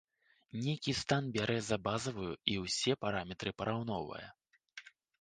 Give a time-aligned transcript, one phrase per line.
[0.63, 4.27] Нейкі стан бярэ за базавую, і ўсе параметры параўноўвае.